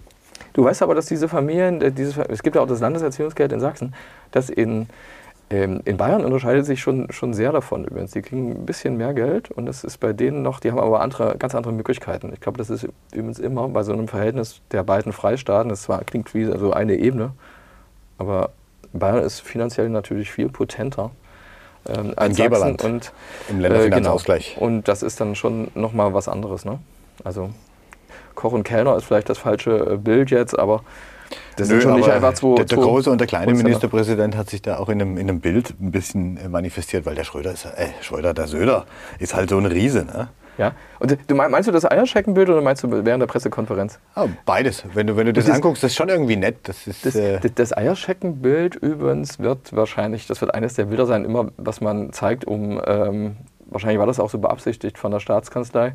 [0.54, 3.60] Du weißt aber, dass diese Familien, äh, dieses, es gibt ja auch das Landeserziehungsgeld in
[3.60, 3.94] Sachsen,
[4.32, 4.88] das in,
[5.52, 8.12] ähm, in Bayern unterscheidet sich schon, schon sehr davon übrigens.
[8.12, 11.02] Die kriegen ein bisschen mehr Geld und das ist bei denen noch, die haben aber
[11.02, 12.32] andere, ganz andere Möglichkeiten.
[12.34, 16.04] Ich glaube, das ist übrigens immer bei so einem Verhältnis der beiden Freistaaten, das zwar
[16.04, 17.32] klingt wie so eine Ebene,
[18.18, 18.52] aber
[18.94, 21.12] Bayern ist finanziell natürlich viel potenter.
[21.88, 23.14] Ähm, als Geberland Sachsen und
[23.50, 24.56] im Länderfinanzausgleich.
[24.56, 24.66] genau.
[24.66, 26.66] Und das ist dann schon nochmal was anderes.
[26.66, 26.78] Ne?
[27.24, 27.52] Also
[28.36, 30.84] Koch und Kellner ist vielleicht das falsche äh, Bild jetzt, aber
[31.56, 32.56] das sind Nö, schon nicht einfach zwei.
[32.56, 33.54] der, der große und der kleine.
[33.54, 37.16] Ministerpräsident hat sich da auch in einem, in einem Bild ein bisschen äh, manifestiert, weil
[37.16, 38.86] der Schröder ist, äh, Schröder, der Söder
[39.20, 40.06] ist halt so ein Riese.
[40.06, 40.30] Ne?
[40.58, 40.74] Ja.
[41.00, 43.98] Und du mein- meinst du das Eierscheckenbild oder meinst du während der Pressekonferenz?
[44.16, 44.84] Ah, beides.
[44.94, 46.58] Wenn du, wenn du das, Das ist- anguckst, das ist schon irgendwie nett.
[46.64, 51.06] Das ist, Das, äh, das- das Eierscheckenbild übrigens wird wahrscheinlich, das wird eines der Bilder
[51.06, 53.38] sein, immer, was man zeigt, um, ähm,
[53.68, 55.94] wahrscheinlich war das auch so beabsichtigt von der Staatskanzlei,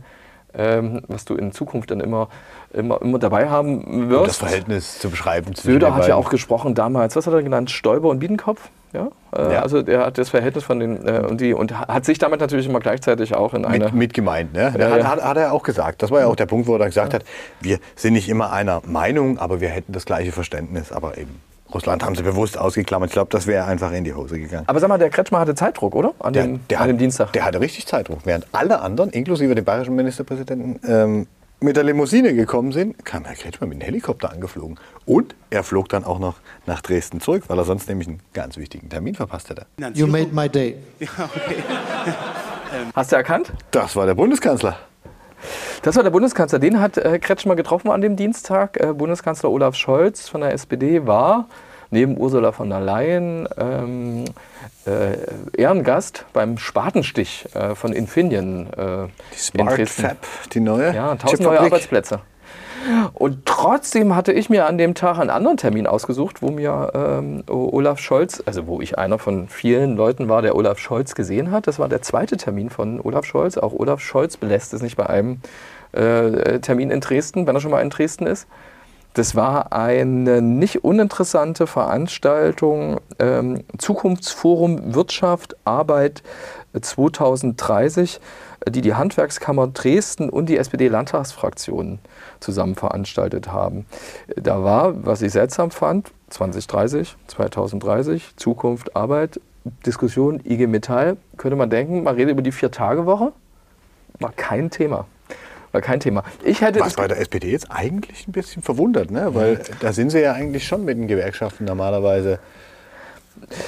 [0.55, 2.29] ähm, was du in Zukunft dann immer,
[2.75, 4.29] immer, immer dabei haben um wirst.
[4.29, 5.55] das Verhältnis zu beschreiben.
[5.55, 7.71] Söder hat ja auch gesprochen damals, was hat er genannt?
[7.71, 8.69] Stoiber und Biedenkopf?
[8.93, 9.09] Ja?
[9.37, 9.63] Äh, Ja.
[9.63, 12.67] Also der hat das Verhältnis von den äh, und die und hat sich damit natürlich
[12.67, 14.53] immer gleichzeitig auch in eine mit, mit gemeint.
[14.53, 14.61] Ne?
[14.61, 15.07] Ja, hat, ja.
[15.09, 16.03] Hat, hat er auch gesagt.
[16.03, 17.25] Das war ja auch der Punkt, wo er gesagt hat,
[17.61, 20.93] wir sind nicht immer einer Meinung, aber wir hätten das gleiche Verständnis.
[20.93, 21.41] Aber eben,
[21.73, 23.09] Russland haben sie bewusst ausgeklammert.
[23.11, 24.65] Ich glaube, das wäre einfach in die Hose gegangen.
[24.69, 26.13] Aber sag mal, der Kretschmer hatte Zeitdruck, oder?
[26.21, 27.33] An, dem, an hat, dem Dienstag.
[27.33, 28.21] Der hatte richtig Zeitdruck.
[28.25, 31.27] Während alle anderen, inklusive dem bayerischen Ministerpräsidenten, ähm,
[31.61, 34.79] mit der Limousine gekommen sind, kam Herr Kretschmer mit dem Helikopter angeflogen.
[35.07, 36.37] Und er flog dann auch noch
[36.67, 39.67] nach Dresden zurück, weil er sonst nämlich einen ganz wichtigen Termin verpasst hätte.
[39.95, 40.77] You made my day.
[42.95, 43.53] Hast du erkannt?
[43.71, 44.77] Das war der Bundeskanzler.
[45.83, 46.59] Das war der Bundeskanzler.
[46.59, 48.81] Den hat äh, Kretschmer getroffen an dem Dienstag.
[48.81, 51.49] Äh, Bundeskanzler Olaf Scholz von der SPD war
[51.95, 54.25] neben Ursula von der Leyen ähm,
[54.87, 55.17] äh,
[55.57, 60.03] Ehrengast beim Spatenstich äh, von Infineon äh, in Smart Dresden.
[60.03, 60.17] Fab,
[60.53, 61.61] die neue Ja, tausend neue.
[61.61, 62.21] Arbeitsplätze.
[63.15, 67.43] Und trotzdem hatte ich mir an dem Tag einen anderen Termin ausgesucht, wo mir ähm,
[67.49, 71.67] Olaf Scholz, also wo ich einer von vielen Leuten war, der Olaf Scholz gesehen hat.
[71.67, 73.57] Das war der zweite Termin von Olaf Scholz.
[73.57, 75.41] Auch Olaf Scholz belässt es nicht bei einem
[75.93, 78.47] äh, Termin in Dresden, wenn er schon mal in Dresden ist.
[79.15, 86.25] Das war eine nicht uninteressante Veranstaltung, ähm, Zukunftsforum Wirtschaft, Arbeit
[86.79, 88.21] 2030,
[88.69, 92.01] die die Handwerkskammer Dresden und die SPD-Landtagsfraktion
[92.41, 93.87] zusammen veranstaltet haben.
[94.35, 99.41] Da war, was ich seltsam fand, 2030, 2030, Zukunft, Arbeit,
[99.87, 103.33] Diskussion, IG Metall, könnte man denken, man redet über die Vier-Tage-Woche.
[104.19, 105.07] War kein Thema.
[105.75, 106.23] War kein Thema.
[106.45, 109.35] Ich hätte Was bei der SPD jetzt eigentlich ein bisschen verwundert, ne?
[109.35, 112.39] weil da sind sie ja eigentlich schon mit den Gewerkschaften normalerweise.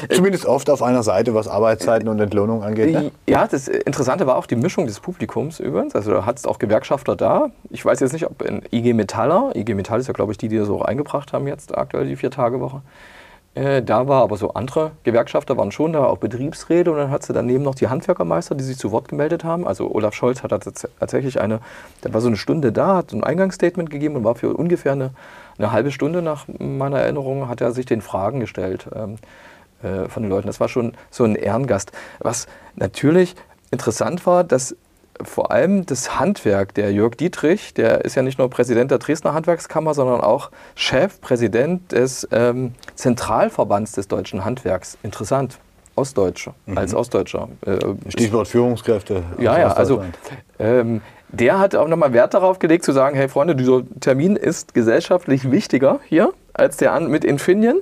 [0.08, 2.92] Zumindest oft auf einer Seite, was Arbeitszeiten und Entlohnung angeht.
[2.92, 3.10] Ne?
[3.28, 5.96] Ja, das Interessante war auch die Mischung des Publikums übrigens.
[5.96, 7.50] Also da hat es auch Gewerkschafter da.
[7.70, 10.46] Ich weiß jetzt nicht, ob in IG Metaller, IG Metall ist ja glaube ich die,
[10.46, 12.82] die das auch eingebracht haben jetzt aktuell, die Vier-Tage-Woche.
[13.56, 17.22] Äh, da war aber so andere Gewerkschafter waren schon da, auch Betriebsräte und dann hat
[17.22, 19.66] sie daneben noch die Handwerkermeister, die sich zu Wort gemeldet haben.
[19.66, 21.60] Also Olaf Scholz hat tatsächlich eine,
[22.04, 25.12] der war so eine Stunde da, hat ein Eingangsstatement gegeben und war für ungefähr eine,
[25.56, 29.16] eine halbe Stunde nach meiner Erinnerung, hat er sich den Fragen gestellt ähm,
[29.82, 30.48] äh, von den Leuten.
[30.48, 31.92] Das war schon so ein Ehrengast.
[32.18, 33.36] Was natürlich
[33.70, 34.76] interessant war, dass
[35.22, 39.34] vor allem das Handwerk, der Jörg Dietrich, der ist ja nicht nur Präsident der Dresdner
[39.34, 44.98] Handwerkskammer, sondern auch Chef, Präsident des ähm, Zentralverbands des deutschen Handwerks.
[45.02, 45.58] Interessant.
[45.94, 46.76] Ostdeutscher, mhm.
[46.76, 47.48] als Ostdeutscher.
[47.64, 47.78] Äh,
[48.10, 49.22] Stichwort Führungskräfte.
[49.38, 50.04] Ja, ja, also
[50.58, 54.74] ähm, der hat auch nochmal Wert darauf gelegt zu sagen, hey Freunde, dieser Termin ist
[54.74, 57.80] gesellschaftlich wichtiger hier als der mit Infineon.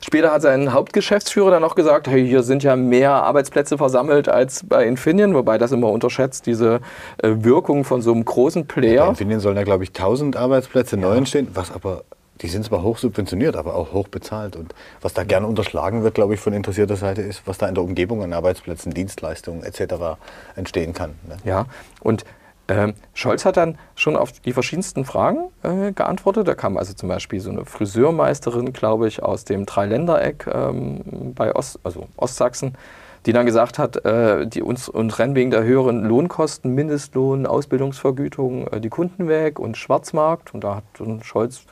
[0.00, 4.64] Später hat sein Hauptgeschäftsführer dann noch gesagt, hey, hier sind ja mehr Arbeitsplätze versammelt als
[4.66, 6.80] bei Infineon, wobei das immer unterschätzt, diese
[7.22, 9.04] äh, Wirkung von so einem großen Player.
[9.04, 11.02] Bei Infineon sollen ja, glaube ich, 1000 Arbeitsplätze ja.
[11.02, 12.04] neu entstehen, was aber
[12.40, 14.56] die sind zwar hoch subventioniert, aber auch hoch bezahlt.
[14.56, 17.74] Und was da gerne unterschlagen wird, glaube ich, von interessierter Seite ist, was da in
[17.74, 20.18] der Umgebung an Arbeitsplätzen, Dienstleistungen etc.
[20.54, 21.10] entstehen kann.
[21.28, 21.36] Ne?
[21.44, 21.66] Ja,
[22.00, 22.24] und
[22.68, 26.48] ähm, Scholz hat dann schon auf die verschiedensten Fragen äh, geantwortet.
[26.48, 31.54] Da kam also zum Beispiel so eine Friseurmeisterin, glaube ich, aus dem Dreiländereck ähm, bei
[31.54, 32.76] Ost, also Ostsachsen,
[33.24, 38.66] die dann gesagt hat, äh, die uns und rennen wegen der höheren Lohnkosten, Mindestlohn, Ausbildungsvergütung
[38.68, 40.52] äh, die Kunden weg und Schwarzmarkt.
[40.52, 40.84] Und da hat
[41.24, 41.62] Scholz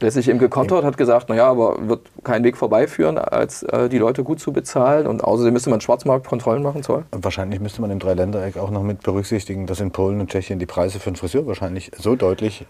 [0.00, 3.98] der sich eben gekontert hat gesagt, naja, aber wird kein Weg vorbeiführen, als äh, die
[3.98, 7.04] Leute gut zu bezahlen und außerdem müsste man Schwarzmarktkontrollen machen, Zoll.
[7.12, 10.66] Wahrscheinlich müsste man im Dreiländereck auch noch mit berücksichtigen, dass in Polen und Tschechien die
[10.66, 12.66] Preise für einen Friseur wahrscheinlich so deutlich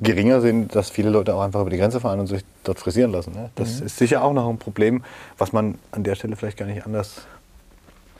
[0.00, 3.12] geringer sind, dass viele Leute auch einfach über die Grenze fahren und sich dort frisieren
[3.12, 3.32] lassen.
[3.34, 3.50] Ne?
[3.54, 3.86] Das mhm.
[3.86, 5.02] ist sicher auch noch ein Problem,
[5.36, 7.26] was man an der Stelle vielleicht gar nicht anders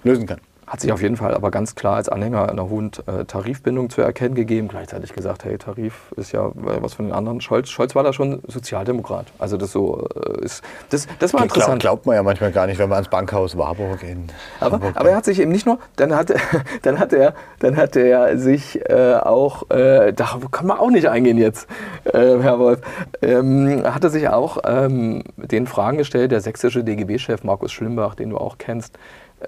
[0.04, 3.24] lösen kann hat sich auf jeden Fall aber ganz klar als Anhänger einer hohen äh,
[3.24, 4.68] Tarifbindung zu erkennen gegeben.
[4.68, 7.40] Gleichzeitig gesagt, hey, Tarif ist ja was von den anderen.
[7.40, 9.26] Scholz, Scholz war da schon Sozialdemokrat.
[9.40, 11.80] Also das so äh, ist, das, das war interessant.
[11.80, 14.28] Glaub, glaubt man ja manchmal gar nicht, wenn man ans Bankhaus Warburg in
[14.60, 16.32] aber, aber er hat sich eben nicht nur, dann hat,
[16.82, 21.08] dann hat er, dann hat er sich äh, auch, äh, da kann man auch nicht
[21.08, 21.66] eingehen jetzt,
[22.04, 22.80] äh, Herr Wolf,
[23.22, 28.30] ähm, hat er sich auch ähm, den Fragen gestellt, der sächsische DGB-Chef Markus Schlimbach, den
[28.30, 28.96] du auch kennst,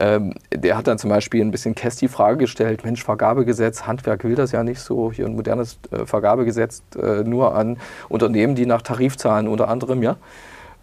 [0.01, 4.25] ähm, der hat dann zum Beispiel ein bisschen Kess die Frage gestellt, Mensch, Vergabegesetz, Handwerk
[4.25, 7.79] will das ja nicht so, hier ein modernes äh, Vergabegesetz äh, nur an
[8.09, 10.17] Unternehmen, die nach Tarif zahlen, unter anderem, ja.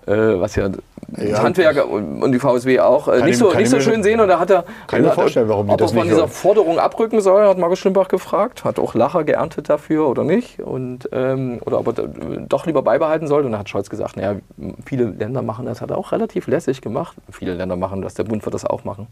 [0.10, 0.70] Äh, was ja,
[1.18, 4.20] ja Handwerker und, die VSW auch äh, nicht, so, nicht so schön sehen.
[4.20, 6.28] Und da hat er, kann mir vorstellen, warum die das nicht von dieser.
[6.28, 8.64] Forderung abrücken soll, hat Markus Schlimbach gefragt.
[8.64, 10.62] Hat auch Lacher geerntet dafür oder nicht.
[10.62, 12.08] Und, ähm, oder ob er
[12.48, 13.46] doch lieber beibehalten soll.
[13.46, 14.38] Und da hat Scholz gesagt, naja,
[14.84, 17.16] viele Länder machen das, hat er auch relativ lässig gemacht.
[17.32, 19.06] Viele Länder machen das, der Bund wird das auch machen.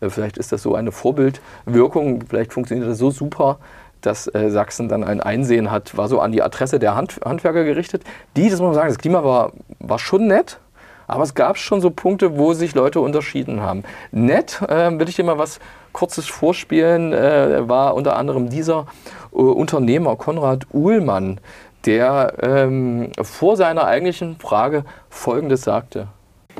[0.00, 3.58] Äh, vielleicht ist das so eine Vorbildwirkung, vielleicht funktioniert das so super,
[4.00, 7.64] dass äh, Sachsen dann ein Einsehen hat, war so an die Adresse der Hand, Handwerker
[7.64, 8.02] gerichtet.
[8.36, 10.58] Die, das muss man sagen, das Klima war, war schon nett,
[11.06, 13.84] aber es gab schon so Punkte, wo sich Leute unterschieden haben.
[14.12, 15.60] Nett, äh, will ich dir mal was
[15.92, 18.86] Kurzes vorspielen, äh, war unter anderem dieser
[19.32, 21.40] äh, Unternehmer Konrad Uhlmann,
[21.84, 26.08] der ähm, vor seiner eigentlichen Frage Folgendes sagte.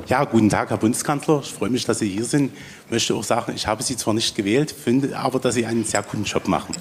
[0.07, 1.41] Ja, guten Tag, Herr Bundeskanzler.
[1.43, 2.53] Ich freue mich, dass Sie hier sind.
[2.85, 5.83] Ich möchte auch sagen, ich habe Sie zwar nicht gewählt, finde aber, dass Sie einen
[5.83, 6.73] sehr guten Job machen.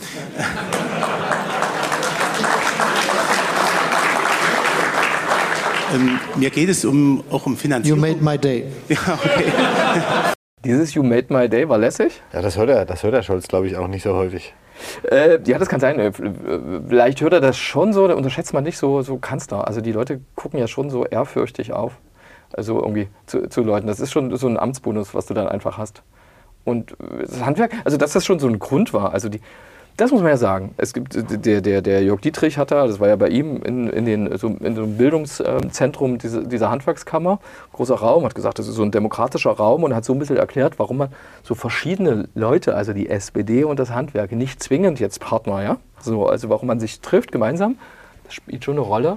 [5.93, 7.99] ähm, mir geht es um, auch um Finanzierung.
[7.99, 8.67] You made my day.
[8.89, 9.53] Ja, okay.
[10.65, 12.23] Dieses You made my day war lässig?
[12.33, 14.55] Ja, das hört er, das hört er Scholz, glaube ich, auch nicht so häufig.
[15.11, 15.99] Äh, ja, das kann sein.
[15.99, 19.67] Äh, vielleicht hört er das schon so, da unterschätzt man nicht so, so Kanzler.
[19.67, 21.99] Also die Leute gucken ja schon so ehrfürchtig auf.
[22.53, 23.87] Also irgendwie zu, zu Leuten.
[23.87, 26.03] Das ist schon so ein Amtsbonus, was du dann einfach hast.
[26.65, 29.13] Und das Handwerk, also dass das schon so ein Grund war.
[29.13, 29.41] Also die,
[29.97, 30.75] das muss man ja sagen.
[30.77, 33.89] Es gibt der, der, der Jörg Dietrich hat da, das war ja bei ihm in,
[33.89, 37.39] in, den, so, in so einem Bildungszentrum diese, dieser Handwerkskammer,
[37.73, 40.37] großer Raum, hat gesagt, das ist so ein demokratischer Raum und hat so ein bisschen
[40.37, 41.09] erklärt, warum man
[41.43, 46.27] so verschiedene Leute, also die SPD und das Handwerk, nicht zwingend jetzt Partner, ja, so,
[46.27, 47.79] also warum man sich trifft gemeinsam,
[48.25, 49.17] das spielt schon eine Rolle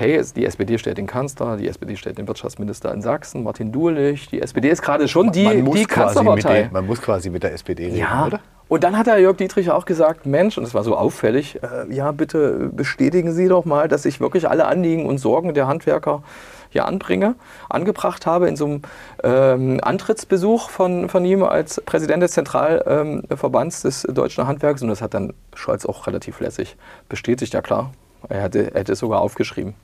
[0.00, 4.28] hey, die SPD stellt den Kanzler, die SPD stellt den Wirtschaftsminister in Sachsen, Martin Dulich,
[4.28, 6.62] die SPD ist gerade schon die, man, die Kanzlerpartei.
[6.62, 8.26] der, man muss quasi mit der SPD reden, Ja.
[8.26, 8.40] oder?
[8.68, 11.92] Und dann hat der Jörg Dietrich auch gesagt, Mensch, und es war so auffällig, äh,
[11.92, 16.22] ja, bitte bestätigen Sie doch mal, dass ich wirklich alle Anliegen und Sorgen der Handwerker
[16.68, 17.34] hier anbringe,
[17.68, 18.82] angebracht habe in so einem
[19.24, 24.82] ähm, Antrittsbesuch von, von ihm als Präsident des Zentralverbands des deutschen Handwerks.
[24.82, 26.76] Und das hat dann Scholz auch relativ lässig
[27.08, 27.90] bestätigt, ja klar.
[28.28, 29.74] Er hätte, hätte es sogar aufgeschrieben.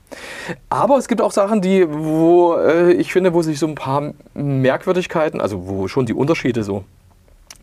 [0.68, 4.12] Aber es gibt auch Sachen, die, wo äh, ich finde, wo sich so ein paar
[4.34, 6.84] Merkwürdigkeiten, also wo schon die Unterschiede so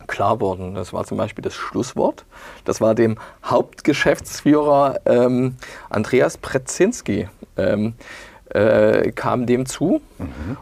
[0.08, 0.76] klar wurden.
[0.76, 2.26] Das war zum Beispiel das Schlusswort.
[2.66, 5.56] Das war dem Hauptgeschäftsführer ähm,
[5.90, 7.30] Andreas Prezinski.
[7.56, 7.94] Ähm,
[8.54, 10.02] äh, kam dem zu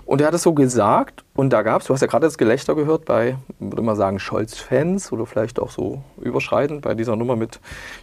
[0.06, 2.38] und er hat es so gesagt und da gab es, du hast ja gerade das
[2.38, 7.36] Gelächter gehört bei, würde man sagen, Scholz-Fans oder vielleicht auch so überschreitend bei dieser Nummer
[7.36, 7.60] mit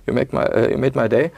[0.07, 1.31] You, Make my, äh, you Made My Day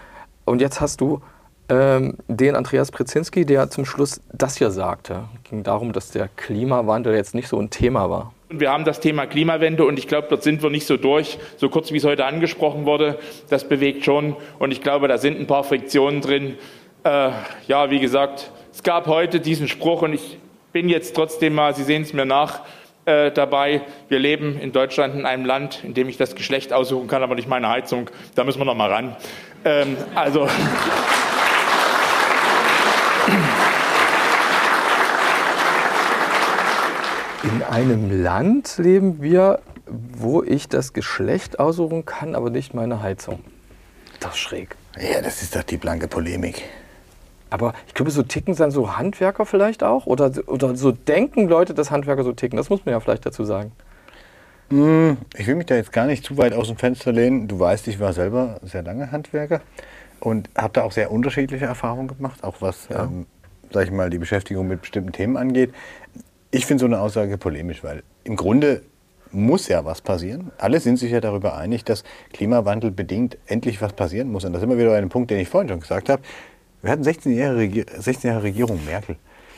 [0.51, 1.21] und jetzt hast du
[1.69, 5.25] ähm, den Andreas Prezinski, der zum Schluss das hier sagte.
[5.37, 8.35] Es ging darum, dass der Klimawandel jetzt nicht so ein Thema war.
[8.49, 11.39] Wir haben das Thema Klimawende und ich glaube, dort sind wir nicht so durch.
[11.57, 14.35] So kurz wie es heute angesprochen wurde, das bewegt schon.
[14.59, 16.57] Und ich glaube, da sind ein paar Friktionen drin.
[17.05, 17.31] Äh,
[17.69, 20.39] ja, wie gesagt, es gab heute diesen Spruch und ich
[20.73, 22.63] bin jetzt trotzdem mal, Sie sehen es mir nach,
[23.07, 23.83] äh, dabei.
[24.09, 27.35] Wir leben in Deutschland in einem Land, in dem ich das Geschlecht aussuchen kann, aber
[27.35, 28.11] nicht meine Heizung.
[28.35, 29.17] Da müssen wir noch mal ran.
[29.65, 30.49] Ähm, also.
[37.43, 43.41] In einem Land leben wir, wo ich das Geschlecht aussuchen kann, aber nicht meine Heizung.
[44.21, 44.77] Das ist schräg.
[44.99, 46.63] Ja, das ist doch die blanke Polemik.
[47.49, 50.07] Aber ich glaube, so ticken dann so Handwerker vielleicht auch?
[50.07, 52.57] Oder, oder so denken Leute, dass Handwerker so ticken?
[52.57, 53.73] Das muss man ja vielleicht dazu sagen.
[54.71, 57.49] Ich will mich da jetzt gar nicht zu weit aus dem Fenster lehnen.
[57.49, 59.61] Du weißt, ich war selber sehr lange Handwerker
[60.21, 63.27] und habe da auch sehr unterschiedliche Erfahrungen gemacht, auch was, ähm,
[63.73, 65.75] sag ich mal, die Beschäftigung mit bestimmten Themen angeht.
[66.53, 68.83] Ich finde so eine Aussage polemisch, weil im Grunde
[69.33, 70.53] muss ja was passieren.
[70.59, 74.45] Alle sind sich ja darüber einig, dass Klimawandel bedingt endlich was passieren muss.
[74.45, 76.23] Und da sind wir wieder einem Punkt, den ich vorhin schon gesagt habe.
[76.83, 79.17] Wir hatten 16 Jahre, Regier 16 Jahre Regierung Merkel.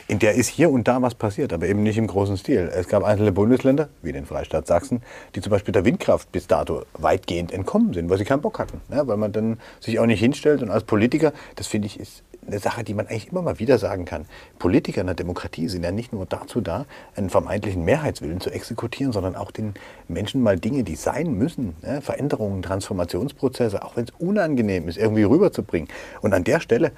[0.09, 2.71] In der ist hier und da was passiert, aber eben nicht im großen Stil.
[2.75, 5.03] Es gab einzelne Bundesländer, wie den Freistaat Sachsen,
[5.35, 8.81] die zum Beispiel der Windkraft bis dato weitgehend entkommen sind, weil sie keinen Bock hatten.
[8.91, 10.63] Ja, weil man dann sich auch nicht hinstellt.
[10.63, 13.79] Und als Politiker, das finde ich, ist eine Sache, die man eigentlich immer mal wieder
[13.79, 14.27] sagen kann.
[14.59, 19.13] Politiker in der Demokratie sind ja nicht nur dazu da, einen vermeintlichen Mehrheitswillen zu exekutieren,
[19.13, 19.75] sondern auch den
[20.09, 25.23] Menschen mal Dinge, die sein müssen, ja, Veränderungen, Transformationsprozesse, auch wenn es unangenehm ist, irgendwie
[25.23, 25.89] rüberzubringen.
[26.21, 26.93] Und an der Stelle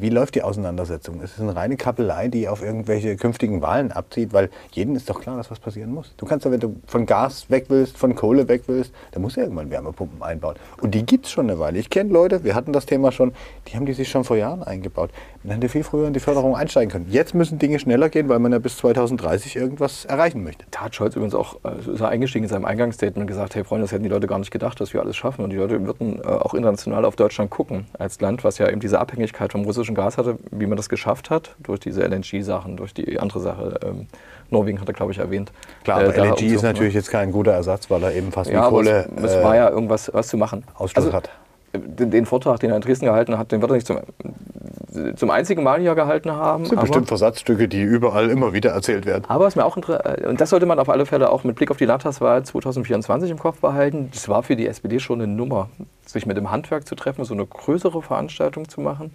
[0.00, 1.20] wie läuft die Auseinandersetzung?
[1.22, 5.20] Es ist eine reine Kappelei, die auf irgendwelche künftigen Wahlen abzieht, weil jedem ist doch
[5.20, 6.14] klar, dass was passieren muss.
[6.16, 9.36] Du kannst doch, wenn du von Gas weg willst, von Kohle weg willst, dann musst
[9.36, 10.56] du irgendwann Wärmepumpen einbauen.
[10.80, 11.78] Und die gibt es schon eine Weile.
[11.78, 13.32] Ich kenne Leute, wir hatten das Thema schon,
[13.68, 15.10] die haben die sich schon vor Jahren eingebaut.
[15.42, 17.06] Man hätte viel früher in die Förderung einsteigen können.
[17.10, 20.64] Jetzt müssen Dinge schneller gehen, weil man ja bis 2030 irgendwas erreichen möchte.
[20.70, 23.64] Da hat Scholz übrigens auch äh, ist er eingestiegen in seinem Eingangsstatement und gesagt, hey
[23.64, 25.44] Freunde, das hätten die Leute gar nicht gedacht, dass wir alles schaffen.
[25.44, 28.80] Und die Leute würden äh, auch international auf Deutschland gucken, als Land, was ja eben
[28.80, 32.94] diese Abhängigkeit vom russischen Gas hatte, wie man das geschafft hat, durch diese LNG-Sachen, durch
[32.94, 33.78] die andere Sache.
[33.84, 34.06] Ähm,
[34.50, 35.52] Norwegen hat er, glaube ich, erwähnt.
[35.84, 38.66] Klar, aber Äh, LNG ist natürlich jetzt kein guter Ersatz, weil er eben fast Ja,
[38.66, 40.64] wie Kohle es, es äh, war ja irgendwas was zu machen.
[40.74, 41.30] Ausschluss Also, hat.
[41.74, 43.98] Den, den Vortrag, den er in Dresden gehalten hat, den wird er nicht zum,
[45.16, 46.62] zum einzigen Mal hier gehalten haben.
[46.62, 49.24] Das sind bestimmt Versatzstücke, die überall immer wieder erzählt werden.
[49.26, 51.72] Aber was mir auch interessiert, und das sollte man auf alle Fälle auch mit Blick
[51.72, 55.68] auf die Landtagswahl 2024 im Kopf behalten, das war für die SPD schon eine Nummer,
[56.06, 59.10] sich mit dem Handwerk zu treffen, so eine größere Veranstaltung zu machen.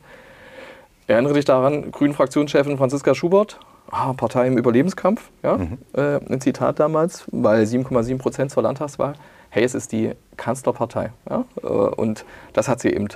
[1.10, 5.58] Erinnere dich daran, Grünen-Fraktionschefin Franziska Schubert, ah, Partei im Überlebenskampf, ja?
[5.94, 9.14] äh, ein Zitat damals, weil 7,7 Prozent zur Landtagswahl.
[9.50, 11.12] Hey, es ist die Kanzlerpartei.
[11.28, 11.46] Ja?
[11.64, 13.08] Äh, Und das hat sie eben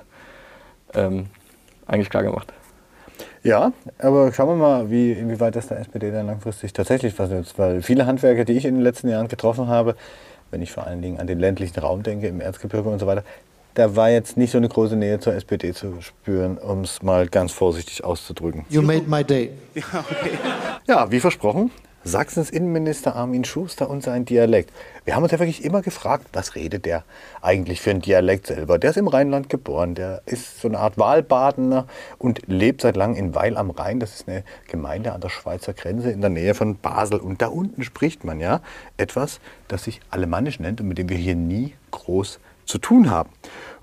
[0.96, 1.28] ähm,
[1.86, 2.52] eigentlich klar gemacht.
[3.44, 7.60] Ja, aber schauen wir mal, wie, inwieweit das der SPD dann langfristig tatsächlich was nützt.
[7.60, 9.96] Weil viele Handwerker, die ich in den letzten Jahren getroffen habe,
[10.50, 13.24] wenn ich vor allen Dingen an den ländlichen Raum denke, im Erzgebirge und so weiter,
[13.74, 17.28] da war jetzt nicht so eine große Nähe zur SPD zu spüren, um es mal
[17.28, 18.66] ganz vorsichtig auszudrücken.
[18.70, 19.52] You made my day.
[20.86, 21.72] Ja, wie versprochen,
[22.06, 24.74] Sachsens Innenminister Armin Schuster und sein Dialekt.
[25.06, 27.06] Wir haben uns ja wirklich immer gefragt, was redet der
[27.42, 28.78] eigentlich für ein Dialekt selber?
[28.78, 33.16] Der ist im Rheinland geboren, der ist so eine Art Wahlbadener und lebt seit langem
[33.16, 34.02] in Weil am Rhein.
[34.02, 37.20] Das ist eine Gemeinde an der Schweizer Grenze in der Nähe von Basel.
[37.22, 38.60] Und da unten spricht man ja
[38.98, 43.30] etwas, das sich Alemannisch nennt und mit dem wir hier nie groß zu tun haben.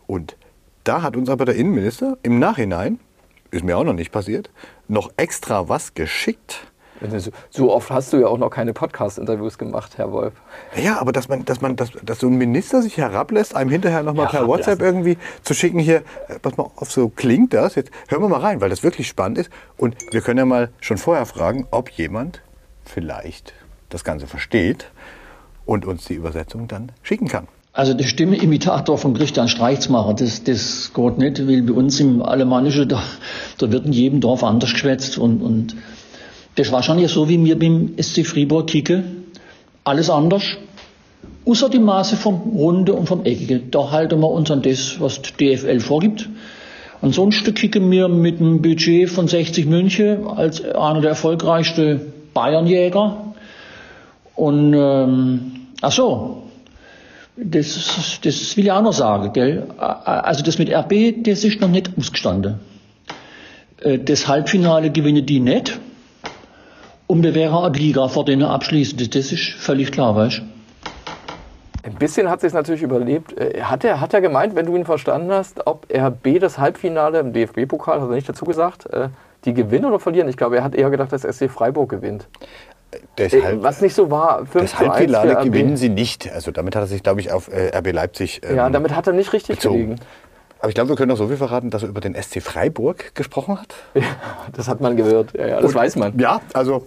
[0.06, 0.36] Und
[0.84, 2.98] da hat uns aber der Innenminister im Nachhinein,
[3.50, 4.50] ist mir auch noch nicht passiert,
[4.88, 6.70] noch extra was geschickt
[7.50, 10.34] So oft hast du ja auch noch keine Podcast-Interviews gemacht, Herr Wolf.
[10.76, 14.02] Ja, aber dass man, dass man, dass, dass so ein Minister sich herablässt, einem hinterher
[14.02, 17.74] nochmal per WhatsApp irgendwie zu schicken hier, äh, pass mal auf, so klingt das.
[17.74, 19.50] Jetzt hören wir mal rein, weil das wirklich spannend ist.
[19.78, 22.42] Und wir können ja mal schon vorher fragen, ob jemand
[22.84, 23.54] vielleicht
[23.88, 24.90] das Ganze versteht
[25.64, 27.48] und uns die Übersetzung dann schicken kann.
[27.72, 32.88] Also der Stimmeimitator von Christian Streichsmacher, das, das geht nicht, weil bei uns im Alemannischen,
[32.88, 33.00] da,
[33.59, 35.76] da wird in jedem Dorf anders geschwätzt und, und
[36.56, 39.24] das ist wahrscheinlich so, wie wir beim SC Fribourg kicken.
[39.85, 40.42] Alles anders.
[41.46, 43.61] Außer die Maße vom Runde und vom Eckige.
[43.61, 46.28] Da halten wir uns an das, was die DFL vorgibt.
[47.00, 53.33] Ansonsten kicken wir mit einem Budget von 60 München als einer der erfolgreichsten Bayernjäger.
[54.35, 56.42] Und, ähm, ach so,
[57.42, 59.66] das, das will ich auch noch sagen, gell?
[59.79, 62.61] Also das mit RB, das ist noch nicht ausgestanden.
[63.83, 65.79] Äh, das Halbfinale gewinnen die nicht.
[67.07, 68.98] Und wir wären eine Liga vor denen abschließen.
[69.11, 70.42] Das ist völlig klar, weißt du?
[71.83, 73.37] Ein bisschen hat sich natürlich überlebt.
[73.38, 77.20] Äh, hat er, hat er gemeint, wenn du ihn verstanden hast, ob RB das Halbfinale
[77.20, 79.09] im DFB-Pokal, hat er nicht dazu gesagt, äh,
[79.44, 80.29] die gewinnen oder verlieren?
[80.29, 82.29] Ich glaube, er hat eher gedacht, dass SC Freiburg gewinnt.
[83.18, 84.46] Deshalb, Was nicht so war.
[84.46, 86.31] 5 das zu 1 Halbfinale gewinnen sie nicht.
[86.33, 89.07] Also damit hat er sich, glaube ich, auf äh, RB Leipzig ähm, Ja, damit hat
[89.07, 89.79] er nicht richtig bezogen.
[89.79, 89.96] gelegen.
[90.59, 93.14] Aber ich glaube, wir können noch so viel verraten, dass er über den SC Freiburg
[93.14, 93.74] gesprochen hat.
[94.57, 95.33] Das hat man gehört.
[95.35, 96.18] Ja, ja, das Und- weiß man.
[96.18, 96.85] Ja, also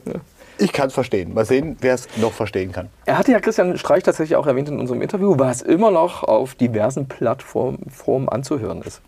[0.59, 1.33] ich kann es verstehen.
[1.33, 2.89] Mal sehen, wer es noch verstehen kann.
[3.05, 6.53] Er hatte ja Christian Streich tatsächlich auch erwähnt in unserem Interview, was immer noch auf
[6.55, 9.01] diversen Plattformen Formen anzuhören ist.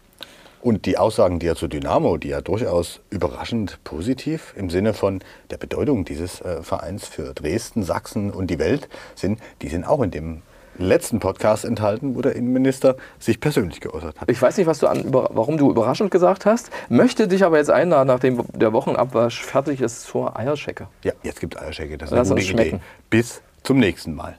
[0.65, 5.19] Und die Aussagen, die er zu Dynamo, die ja durchaus überraschend positiv im Sinne von
[5.51, 10.01] der Bedeutung dieses äh, Vereins für Dresden, Sachsen und die Welt sind, die sind auch
[10.01, 10.41] in dem
[10.79, 14.31] letzten Podcast enthalten, wo der Innenminister sich persönlich geäußert hat.
[14.31, 17.59] Ich weiß nicht, was du an, über, warum du überraschend gesagt hast, möchte dich aber
[17.59, 20.87] jetzt einladen, nachdem der Wochenabwasch fertig ist, zur Eierschecke.
[21.03, 21.99] Ja, jetzt gibt es Eierschecke.
[21.99, 22.79] Das ist Lass eine gute Idee.
[23.11, 24.35] Bis zum nächsten Mal.